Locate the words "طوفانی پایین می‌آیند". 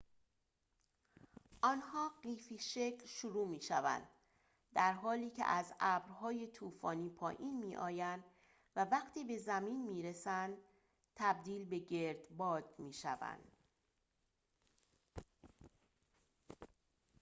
6.47-8.23